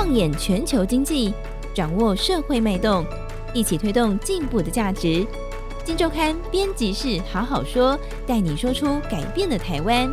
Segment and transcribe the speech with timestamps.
[0.00, 1.34] 放眼全球经济，
[1.74, 3.04] 掌握社会脉动，
[3.52, 5.26] 一起推动进步的价值。
[5.84, 10.08] 金周刊编辑室好好说，带你说出改变的台湾。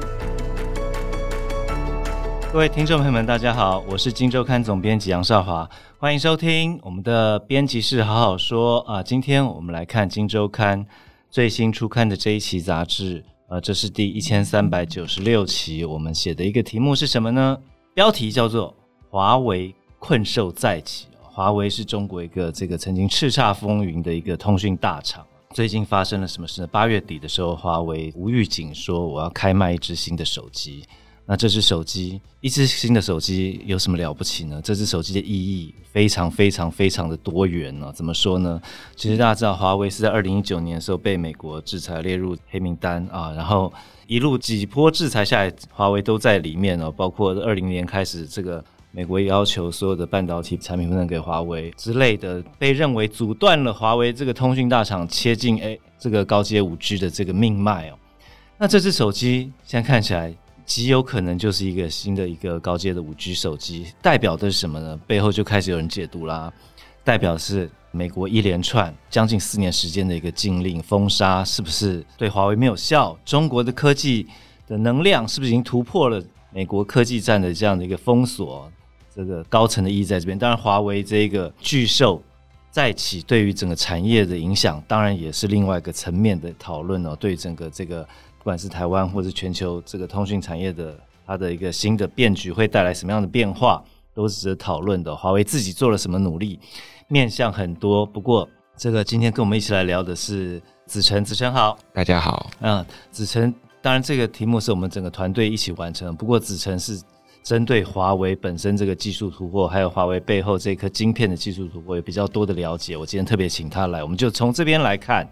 [2.52, 9.04] 各位听众朋友们，大家好，我是金周刊总编辑杨少华，欢迎收听我们的编辑室好好说啊。
[9.04, 10.84] 今天我们来看金周刊
[11.30, 17.56] 最新出刊的这一期杂志，呃、啊，这是第一千三百九十六期，我们写的一个题目是什么呢？
[17.94, 18.76] 标题叫做
[19.16, 21.08] “华为困兽再起”。
[21.24, 25.26] 华为是中国一个这个曾经叱咤风云的一个通讯大厂。
[25.54, 26.68] 最近发生了什么事呢？
[26.68, 30.84] 八月底的时候，华为无预警说我要开卖一支新的手机。
[31.26, 34.60] 那这支手机，一支新的手机有什么了不起呢？
[34.62, 38.62] 这支手机的意义非常非常非常的多元呢、怎么说呢？
[38.98, 43.72] 其实大家知道，华为是在二零一九年的时候被美国制裁列入黑名单啊，然后
[44.08, 48.64] 一路几波制裁下来，华为都在里面哦、包括二零年开始，这个
[48.96, 58.00] 美国要求所有的半导体产品不能给华为之类的，被认为阻断了华为这个通讯大厂切进诶这个高阶五 G 的这个命脉哦。
[58.58, 60.34] 那这支手机现在看起来
[60.66, 64.98] 极有可能就是一个新的一个高阶的五 G 手机，代表的是什么呢？
[65.06, 66.50] 背后就开始有人解读啦，
[67.04, 73.20] 代表是美国一连串将近四年时间的一个禁令封杀，是不是对华为没有效？
[73.26, 74.26] 中国的科技
[74.66, 78.72] 的能量是不是已经突破了美国科技战的这样的一个封锁？
[79.16, 82.22] 这个高层的意义在这边，当然，华为这个巨兽
[82.70, 87.16] 再起，对于整个产业的影响，当然也是另外一个层面的讨论哦。
[87.18, 88.04] 对整个这个，
[88.38, 93.82] 不管是台湾或是全球这个通讯产业的它的一个新的变局，会带来什么样的变化，
[94.14, 95.16] 都是值得讨论的。
[95.16, 96.60] 华为自己做了什么努力，
[97.08, 98.06] 面向很多。
[98.06, 102.52] 不过，这个今天跟我们一起来聊的是子晨，子晨好，大家好。
[102.60, 106.14] 嗯，子晨，当然这个题目是我们整个团队一起完成。
[106.14, 107.02] 不过，子晨是。
[107.46, 112.98] 针对华为本身这个技术突破，还有华为背后这颗晶片的技术突破，有比较多的了解。
[112.98, 115.30] 我今天特别请他来，我们就从这边来看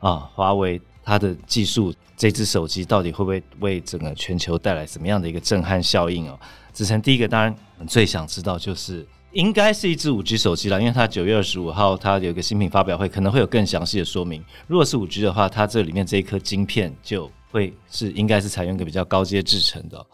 [0.00, 6.36] 啊，华为它的技术，这支手机到底会不会为整个全球带来什么样的一个震撼效应哦？
[6.72, 7.56] 子承第一个当然
[7.86, 14.44] 最想知道就是，应该是一支五 G 手机了，因为它九月二十五号它有一个新品发表会，可能会有更详细的说明。
[14.66, 20.04] 如果是五 G 的话，它这里面这一颗晶片就会是应该是采用一个比较高阶制程的。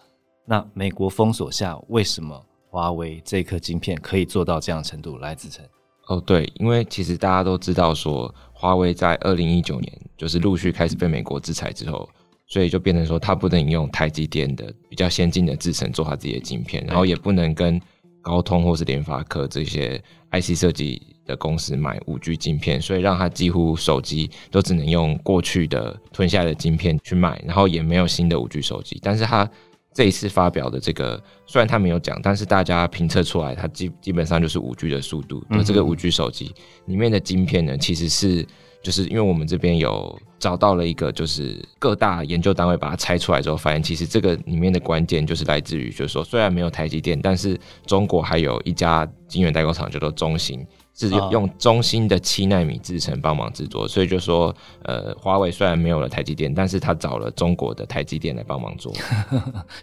[0.45, 5.19] 那美国封锁下，为什么华为这颗晶片可以做到这样程度？
[5.19, 5.65] 来，自成。
[6.09, 12.09] 哦，对，因为其实大家都知道说，华为在二零一九年就是陆续开始被美国制裁之后，
[12.49, 17.81] 所以就变成说，它不能用台积电的比较先进的制程做它自己的晶片，然后也不能跟
[18.21, 29.49] 高通或是联发科这些 IC 设计的公司买五 G 晶片，所以让它几乎手机都只能用过去的吞下来的晶片去卖，然后也没有新的五 G 手机，但是它。
[29.95, 35.45] 这一次发表的这个，虽然他没有讲，但是大家评测出来，它基基本上就是五 G 的速度。
[35.49, 36.55] 那这个五 G 手机
[36.87, 38.47] 里面的晶片呢，其实是
[38.83, 50.67] 就是因为我们这边有找到了一个，就是各大研究单位把它拆出来之后，发现其实这个里面的关键就是来自于，就是说虽然没有台积电，但是中国还有一家晶圆代工厂叫做中芯。
[50.95, 58.93] 是用中芯的七纳米制程帮忙制作，所以就说，呃，华为虽然没有了台积电，但是他找了中国的台积电来帮忙做。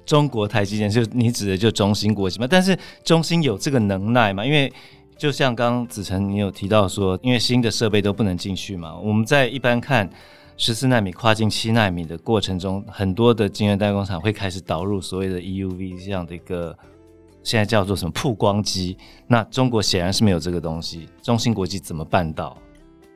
[0.05, 2.45] 中国台积电就你指的就中芯国际嘛？
[2.47, 4.45] 但是中芯有这个能耐吗？
[4.45, 4.71] 因为
[5.19, 8.97] 就像刚子晨你有提到说，因为新的设备都不能进去嘛。
[8.97, 10.09] 我们在一般看
[10.55, 16.75] 十四纳米跨进七纳米的过程中，很多的晶圆代工厂会开始导入所谓的 EUV 这样的一个。
[17.41, 18.97] 现在叫做什么曝光机？
[19.27, 21.07] 那中国显然是没有这个东西。
[21.21, 22.57] 中芯国际怎么办到？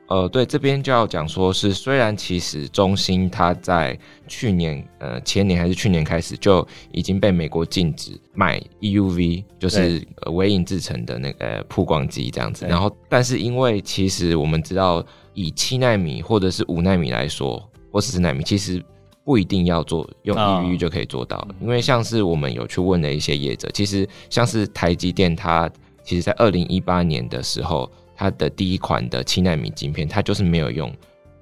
[0.06, 3.98] 呃，对，这边就要讲说是，虽然其实中兴它在
[4.28, 12.66] 去年呃前年还是去年开始就已经被美国禁止买 EUV，就是微影制成的那个曝光机这样子。
[12.66, 18.82] 然后，但是因为其实我们知道，以七纳米或者是五纳米来说，或十四纳米，其实。
[19.26, 25.66] 不一定要做用 EUV 就可以做到了，因为像是我们有去问的一些业者，其实像是台积电，它
[26.02, 30.92] 其实在二零一八年的时候，它的第一款的七纳米晶片，它就是没有用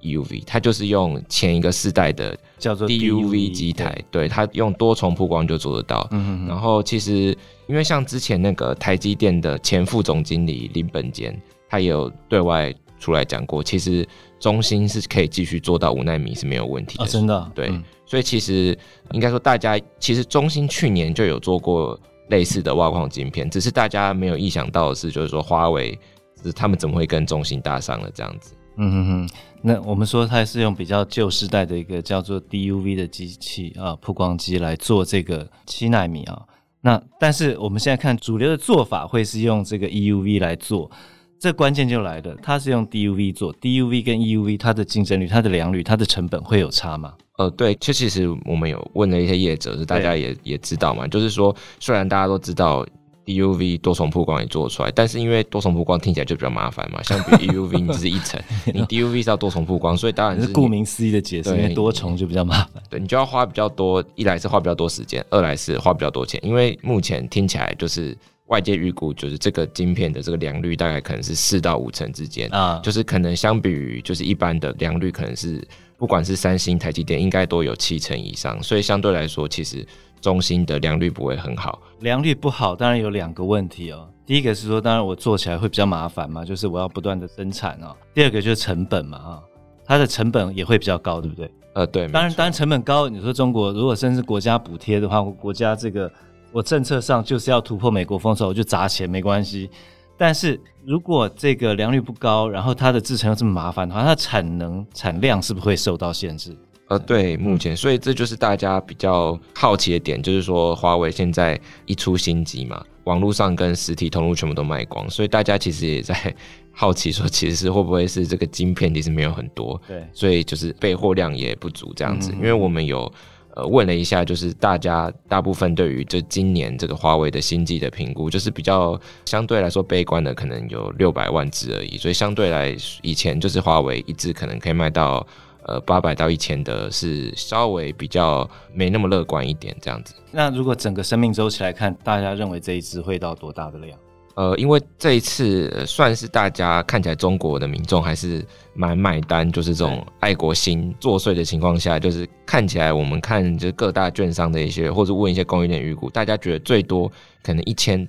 [0.00, 6.08] EUV，它就是用前一个世代的叫做 DUV 机台，对，它用多重曝光就做得到。
[6.10, 7.36] 嗯，然后其实
[7.66, 14.06] 因为像之前那个台积电的前副总经理林本坚，他也有对外出来讲过，其实。
[14.42, 17.48] 中芯是可以继续做到五纳米是没有问题的，哦、真的、啊。
[17.54, 18.76] 对、嗯，所以其实
[19.12, 21.96] 应该说，大家其实中芯去年就有做过
[22.28, 25.96] 类似的挖矿晶片，只是大家没有意想到的是，就是说华为，
[26.42, 28.54] 是他们怎么会跟中芯搭上了这样子？
[28.76, 29.30] 嗯哼哼。
[29.64, 36.42] 那我们说它是用比较旧时代的一个叫做 DUV 的机器啊，曝光机来做这个七纳米啊。
[36.80, 40.90] 那但是我们现在看主流的做法会是用这个 EUV 来做，
[41.38, 47.14] 这关键就来了，它是用 DUV 做，DUV 跟 EUV 它的竞争率、它的良率、它的成本会有差吗？
[47.38, 52.84] 呃，对，这其实我们有问了一些业者，是大家也也知道嘛，就是说虽然大家都知道。
[53.26, 62.82] DUV 多重曝光也做出来，但是因为多重曝光听起来就比较麻烦嘛，相比 EUV 你只是一层，你 DUV 是要多重曝光，所以当然是顾名思义的解释，因为多重就比较麻烦。
[62.90, 66.40] 对，你就要花比较多，一来是花比较多时间，二来是花比较多钱。
[66.44, 68.16] 因为目前听起来就是
[68.46, 75.66] 外界预估，就是这个晶片的这个良率大概可能是四到五成之间啊，就是可能相比于就是一般的良率，可能是
[75.96, 79.86] 不管是三星、台积电应该都有七成以上，所以相对来说其实。
[80.20, 84.08] 中芯的良率不会很好，良率不好，当然有两个问题哦。
[84.24, 87.92] 第一个是说，当然我做起来会比较麻烦嘛，就是我要不断的生产啊。
[88.14, 89.42] 第二个就是成本嘛，啊，
[89.84, 91.50] 它的成本也会比较高，对不对？
[91.74, 92.06] 呃，对。
[92.06, 96.08] 当然，当然成本高，你说中国如果甚至国家补贴的话，国家这个
[96.52, 99.70] 我政策上就是要突破美国封锁，我就砸钱没关系。
[100.16, 106.56] 但是如果这个良率不高，然后它的制成又这么麻烦的话，它的产能产量是不是会受到限制？
[106.88, 116.14] 呃，对，目前，所以这就是大家比较好奇的点，就是说华为现在一出新机嘛，网络上跟实体通路全部都卖光，所以大家其实也在
[116.74, 122.30] 好奇说，其实是会不会是这个晶片其实没有很多，对，所以就是备货量也不足这样子。
[122.32, 123.10] 因为我们有
[123.54, 135.26] 呃问了一下，就是大家大部分对于这今年这个华为的新机的评估，就是比较相对来说悲观的，可能有六百万只而已，所以相对来以前就是华为一只可能可以卖到。
[135.64, 140.12] 呃，八百到一千的是稍微比较没那么乐观一点，这样子。
[140.32, 143.96] 那如果整个生命周期来看，大家认为这一只会到多大的量？
[144.34, 148.44] 呃，因为这一次算是大家看起来中国的民众还是
[148.74, 157.10] 蛮买单，就是这种爱国心作祟的情况下，就是看起来我们看就是各大券商的一些或者问一些供应链预估，大家觉得最多
[157.42, 158.06] 可能一千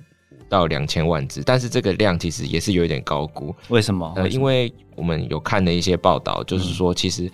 [0.48, 3.54] 到两千万只，但是这个量其实也是有一点高估。
[3.68, 4.12] 为什么？
[4.16, 7.30] 呃，因为我们有看的一些报道，就是说其实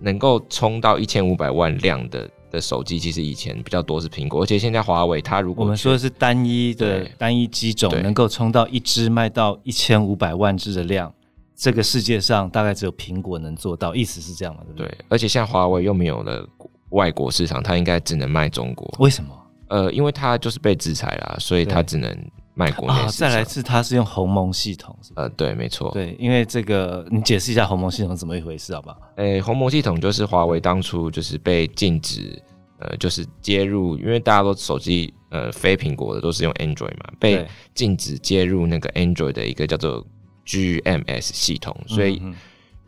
[0.00, 11.12] 能够冲到一千五百万辆的的手机，其实以前比较多是苹果，而且现在华为它如果我们说的是单一的单一机种能够冲到一支卖到一千五百万只的量，
[11.56, 14.60] 这个世界上大概只有苹果能做到，意思是这样嘛？
[14.64, 14.86] 对不对？
[14.86, 16.46] 对，而且像华为又没有了
[16.90, 18.94] 外国市场，它应该只能卖中国。
[18.98, 19.30] 为什么？
[19.68, 22.16] 呃，因为它就是被制裁了，所以它只能。
[22.54, 28.98] 卖国内啊，再来一次它是用鸿蒙系统是是，呃，对，没错，对，因为这个你解释一下鸿蒙系统怎么一回事好不好？
[29.16, 32.42] 诶、欸，鸿蒙系统就是华为当初就是被禁止，
[32.78, 40.06] 呃，就是接入，因为大家都手机呃非苹果的都是用 Android 嘛，被禁止接入那个 Android 的一个叫做
[40.46, 42.22] GMS 系统，所以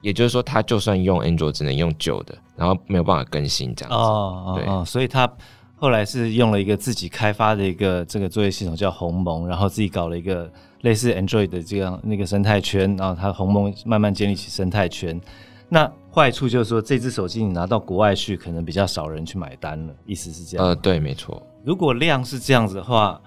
[0.02, 3.96] 也就是说，它就算用 Android 只能用旧的，然后没有办法更新这样子。
[3.96, 5.26] 哦，对哦，所以它。
[5.84, 10.50] 后来是用了一个自己开发的一个这个作业系统叫鸿蒙，然后自己搞了一个
[10.80, 15.20] 类似 Android 的这样那个生态圈，然后它鸿蒙慢慢建立起生态圈。
[15.68, 20.66] 那坏处就是说，这只手机你拿到国外去，可能比较少人去买单了，意思是这样？
[20.66, 21.46] 呃，对，没错。
[21.62, 23.20] 如果量是这样子的话，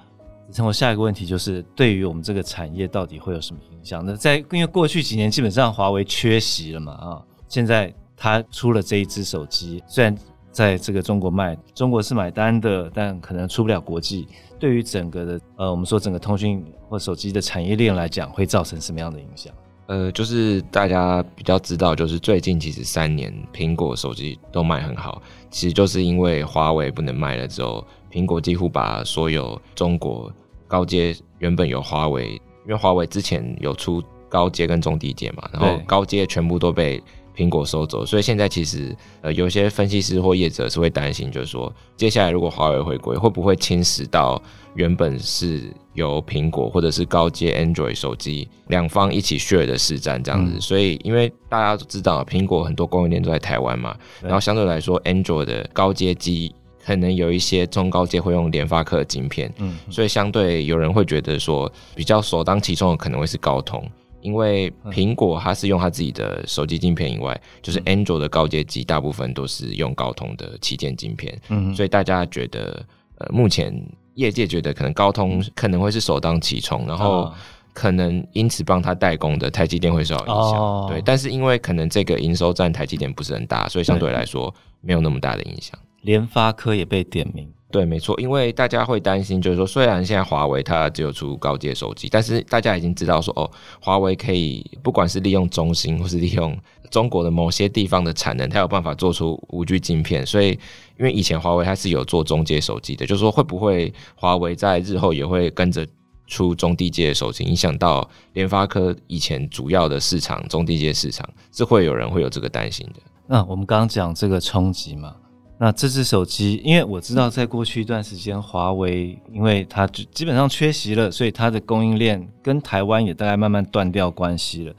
[0.52, 4.04] 成我下一个问题就是，对于我们这个产业到底会有什么影响？
[4.04, 10.18] 那在因为过去几年基本上华为缺席了嘛，啊，现在它出了这一只手机，虽然。
[10.58, 14.28] 在这个中国卖，中国是买单的，但可能出不了国际。
[14.58, 19.54] 对于整个的呃，我们说整个通讯或手机的产业链来讲，会造成什么样的影响？
[19.86, 30.34] 呃，就是大家比较知道，就是最近其实三年苹果手机都卖很好，其实就是因为华为不能卖了之后，苹果几乎把所有中国
[30.68, 32.32] 高阶原本有华为，
[32.66, 37.00] 因为华为之前有出高阶跟中低阶嘛，然后高阶全部都被。
[37.38, 44.42] 苹果收走，所以现在其实呃，有些分析师或业者是会担心，就是说，接下来如果华为回归，会不会侵蚀到
[44.74, 50.54] 原本是由苹果或者是高阶 Android 手机两方一起 share 的市占这样子？
[50.56, 63.88] 嗯、所以，因为大家都知道，苹果很多供应链都在台湾嘛，然后相对来说，Android 的高阶机可能有一些中高阶会用联发科的晶片，嗯，所以相对有人会觉得说，比较首当其冲的可能会是高通。
[64.28, 72.86] 因为苹果它是用它自己的手机晶片以外，就是 Android 的高阶机大部分都是用高通的旗舰晶片，嗯，所以大家觉得，
[73.20, 73.74] 呃，目前
[74.16, 77.34] 业界觉得可能高通可能会是首当其冲，然后
[77.72, 84.12] 可能因此帮他代工的台积电会受到影响，对，但是因为可能这个营收占台积电不是很大，所以相对。
[84.12, 85.80] 来说没有那么大的影响。
[86.02, 87.48] 联发科也被点名。
[87.70, 93.50] 对，没错，因为大家会担心，就是说，虽然现在华为它只有出高阶手机，但是大家已经知道说，哦，
[93.82, 96.58] 华为可以不管是利用中芯或是利用
[96.90, 100.26] 中国的某些地方的产能，它有办法做出五 G 晶片。
[100.26, 100.52] 所以，
[100.98, 105.86] 因为以前华为它是有做中阶手机的，就是说会不会华为在日后也会跟着
[106.26, 113.02] 出中低阶手机，影响到联发科以前主要的市场中低阶市场，是会有人会有这个担心的。
[113.28, 115.14] 那我们刚刚讲这个冲击嘛，
[115.60, 124.76] 那这支手机，因为我知道在过去一段时间，华为因为它就基本上缺席了，所以它的供应链跟台湾也大概慢慢断掉关系了。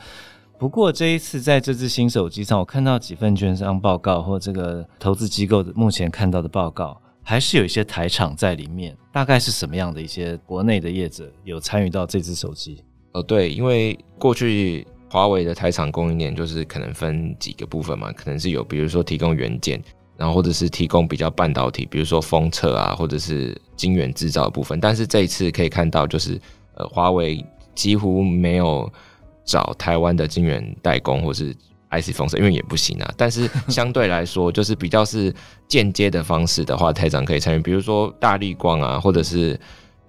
[0.57, 8.97] 不过这一次在这支新手机上，我看到几份券商报告或这个投资机构的目前看到的报告，还是有一些台厂在里面。
[9.13, 12.85] 大概是什么样的一些国内的业者有参与到这支手机？
[13.13, 19.83] 哦，对，因为过去华为的台厂供应链就是可能分几个部分嘛，可能是有比如说提供元件，
[20.19, 24.79] 然后或者是提供比较半导体，比如说封测啊，或者是晶圆制造的部分。
[24.79, 26.39] 但是这一次可以看到，就是
[26.75, 27.43] 呃，华为
[27.75, 28.93] 几乎没有。
[29.51, 31.55] 找台湾的晶圆代工或是
[31.91, 33.11] IC 封测，因为也不行啊。
[33.17, 35.35] 但是相对来说，就是比较是
[35.67, 39.59] 间接的方式的话，台长可以参与，比如说大立光啊，或者是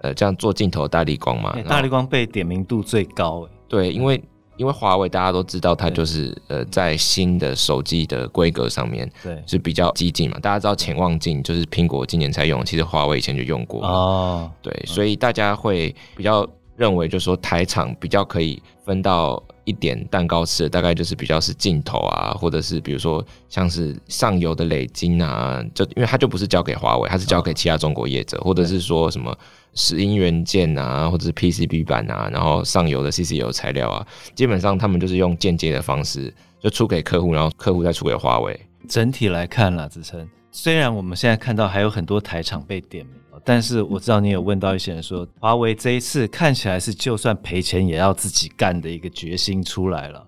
[0.02, 1.56] 呃这样做镜头大立光嘛。
[1.66, 4.22] 大立光被点名度最高，对，因为
[4.60, 10.38] 因为华为大家都知道，它就是呃在新的手机的规格上面对是比较激进嘛。
[10.38, 14.50] 大家知道潜望镜就是苹果今年才用，其实华为以前就用过哦。
[14.60, 16.46] 对，所以大家会比较。
[16.80, 29.36] 认为就是说台厂比较可以分到一点蛋糕吃的，大概就是比较是镜头啊，或者是比如说像是上游的磊晶啊，就因为它就不是交给华为，它是交给其他中国业者，或者是说什么
[29.74, 38.58] 石英元件啊，或者是 PCB 板啊，然后上游的 CCU 材料啊，基本上他们就是用间接的方式就出给客户，然后客户再出给华为。
[38.88, 43.14] 整体来看啦，子琛，虽然我们现在看到还有很多台厂被点名。
[43.42, 50.22] 但是我知道你有问到一些人说，华为这一次看起来是就算赔钱也要自己干的一个决心出来了。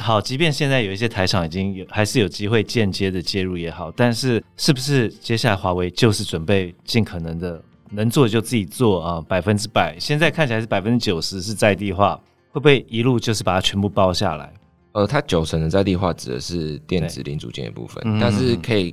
[0.00, 9.24] 好，即便现在有一些台厂已经有还是有机会间接的介入也好，但是是不是接下来华为就是准备尽可能的能做就自己做啊？
[9.28, 14.52] 百分之百，现在看起来是百分之九十是在地化，会不会一路就是把它全部包下来？
[14.90, 18.92] 呃，它九成的在地化指的是电子零组件的部分，但是可以。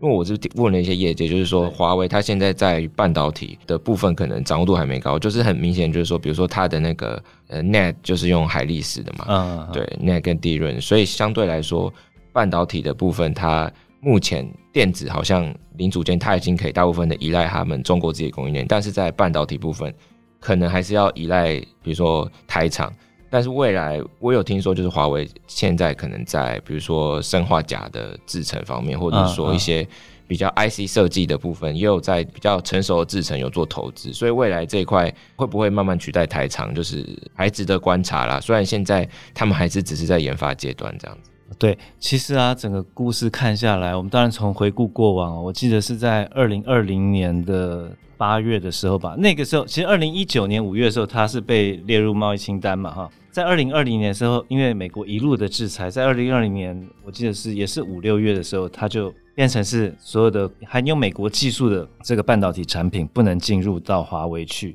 [0.00, 11.92] 因为我是问了一些业界，就是说华为它现在在半导体的部分可能掌握度还没高，就是很明显就是说，比如说它的那个呃 NAND 就是用海力士的嘛，嗯，对 NAND 跟 DRAM，所以相对来说
[12.32, 19.92] 半导体的部分，它目前电子好像零组件它已经可以大部分的依赖他们中国自己的供应链，但是在半导体部分
[20.38, 22.92] 可能还是要依赖比如说台厂。
[23.36, 29.86] 但是未来，我有听说，就是华为现在可能在比如说生化甲的制程方面，或者说一些
[30.26, 34.10] 比较 IC 设计的部分，也有在比较成熟的制程有做投资。
[34.10, 38.40] 所以未来这一块会不会慢慢取代台厂，就是还值得观察啦。
[38.40, 41.30] 虽然现在他们还是只是在研发阶段这样子。
[41.58, 49.14] 对，其实啊，整个故事看下来，我们当然从回顾过往，我记得是在二零二零年的八月的时候吧。
[49.18, 53.10] 那个时候，其实二零一九年五月的时候，它是被列入贸易清单嘛，哈。
[53.36, 64.74] 在二零二零年的时候，因为美国一路的制裁，在二零二零年，我记得是也是五六月的时候，它就变成是所有的含有美国技术的这个半导体产品不能进入到华为去。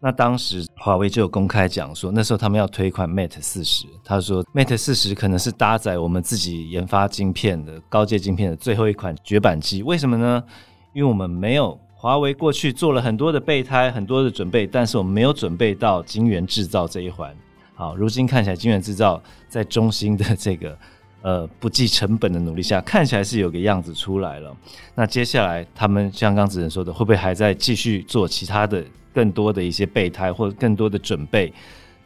[0.00, 9.82] 那当时华为就有公开讲说，那时候他们要推一款 Mate 四十，他说 Mate 四十可能是搭载我们自己研发晶片的高阶晶片的最后一款绝版机。
[9.82, 10.42] 为什么呢？
[10.94, 17.36] 因为我们没有华为过去做了很多的备胎，很多的准备，但是我们没有准备到晶圆制造这一环。
[17.78, 20.76] 好，如今看起来金源制造在中芯的这个
[21.22, 24.52] 呃不计成本的努力下，看起来是有个样子出来了。
[24.96, 28.84] 那接下来他们像刚子仁说的，会不会还在继续做其他的？
[29.14, 31.52] 更多的一些备胎或者更多的准备，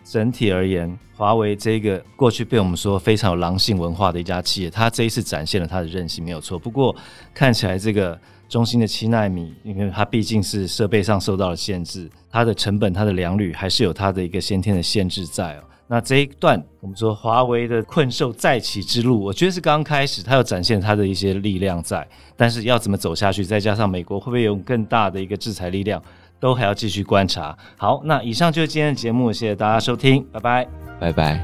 [0.04, 6.58] 整体而言，华为这个过去被我们说非常有狼性文化的一家企业，它这一次展现了它的韧性没有错。
[6.58, 6.94] 不过
[7.32, 8.18] 看起来这个
[8.48, 15.64] 中兴的七纳米，因为它毕竟是设备上受到了限制，它的成本、它的良率还是有它的一个先天的限制在哦。
[15.86, 22.06] 那这一段我们说华为的困兽再起之路，我觉得是刚开始，它要展现它的一些力量在，
[22.36, 26.02] 但是要怎么走下去，再加上美国会不会有更大的一个制裁力量？
[26.42, 27.56] 都还要继续观察。
[27.76, 30.68] 好，那以上就是今天的节目，谢谢大家收听，拜拜，
[30.98, 31.40] 拜拜。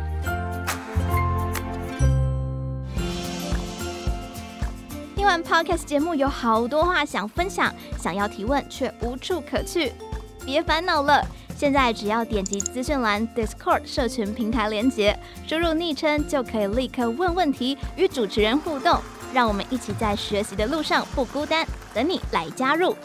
[5.14, 9.92] 听完 Podcast 节目，有好多话想分享，想要提问却无处可去，
[10.44, 11.24] 别烦恼了，
[11.56, 18.98] 现在只要点击资讯栏 Discord 社群平台连接，输入昵称就可以立刻问问题，与主持人互动，
[19.32, 21.64] 让我们一起在学习的路上不孤单，
[21.94, 22.96] 等你来加入。